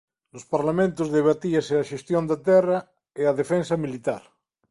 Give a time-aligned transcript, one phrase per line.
[0.33, 2.79] Nos parlamentos debatíase a xestión da terra
[3.21, 4.23] e a defensa militar.